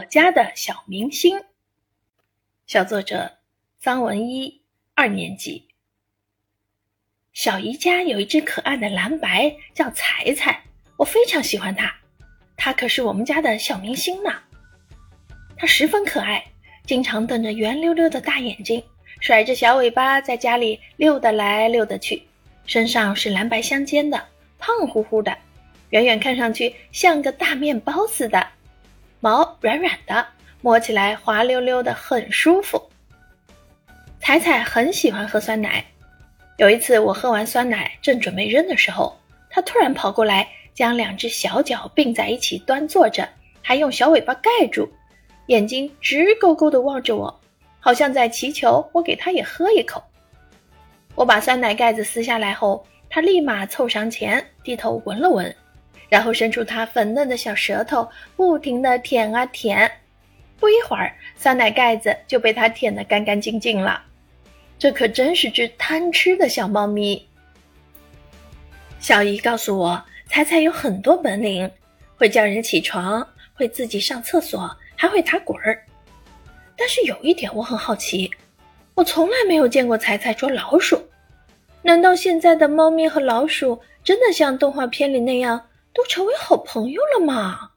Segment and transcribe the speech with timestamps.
[0.00, 1.38] 我家的小明星，
[2.66, 3.30] 小作者
[3.82, 4.62] 臧文一，
[4.94, 5.68] 二年级。
[7.34, 10.62] 小姨家有一只可爱的蓝白，叫彩彩，
[10.96, 11.94] 我非常喜欢它。
[12.56, 14.32] 它可是我们家的小明星呢。
[15.54, 16.42] 它十分可爱，
[16.86, 18.82] 经常瞪着圆溜溜的大眼睛，
[19.20, 22.22] 甩着小尾巴，在家里溜达来溜达去。
[22.64, 24.28] 身上是蓝白相间的，
[24.58, 25.36] 胖乎乎的，
[25.90, 28.48] 远远看上去像个大面包似的。
[29.20, 30.26] 毛软软的，
[30.62, 32.82] 摸起来滑溜溜的，很舒服。
[34.18, 35.84] 彩彩很喜欢喝酸奶。
[36.56, 39.14] 有一次，我喝完酸奶，正准备扔的时候，
[39.50, 43.28] 它突然跑过来，将两只小脚并在一起端坐着，
[43.62, 44.90] 还用小尾巴盖住，
[45.46, 47.40] 眼睛直勾勾地望着我，
[47.78, 50.02] 好像在祈求我给它也喝一口。
[51.14, 55.54] 我把酸奶盖子撕下来后，它立马凑上前，低头闻了闻。
[56.10, 58.06] 然后伸出它粉嫩的小舌头，
[58.36, 59.90] 不停地舔啊舔，
[60.58, 64.02] 不一会儿，酸奶盖子就被它舔得干干净净了。
[64.78, 67.26] 这可真是只贪吃的小猫咪。
[68.98, 71.70] 小姨告诉我，彩彩有很多本领，
[72.16, 75.82] 会叫人起床，会自己上厕所，还会打滚儿。
[76.76, 78.30] 但是有一点我很好奇，
[78.94, 81.00] 我从来没有见过彩彩捉老鼠。
[81.82, 85.62] 难道现在的猫咪和老鼠真的像动画片里那样？
[85.92, 87.69] 都成为好朋友了嘛？